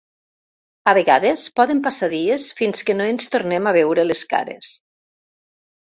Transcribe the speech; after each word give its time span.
A 0.93 0.95
vegades 0.97 1.43
poden 1.59 1.83
passar 1.89 2.09
dies 2.15 2.47
fins 2.63 2.83
que 2.91 2.99
no 2.99 3.09
es 3.13 3.31
tornen 3.37 3.71
a 3.73 3.79
veure 3.79 4.11
les 4.13 4.27
cares. 4.37 4.77